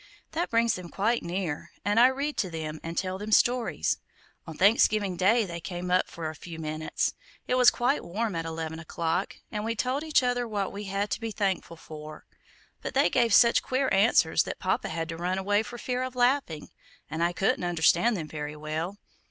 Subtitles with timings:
[0.31, 3.99] That brings them quite near, and I read to them and tell them stories;
[4.47, 7.13] On Thanksgiving Day they came up for a few minutes,
[7.47, 11.11] it was quite warm at eleven o'clock, and we told each other what we had
[11.11, 12.25] to be thankful for;
[12.81, 16.15] but they gave such queer answers that Papa had to run away for fear of
[16.15, 16.69] laughing;
[17.07, 18.97] and I couldn't understand them very well.